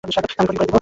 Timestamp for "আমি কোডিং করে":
0.03-0.67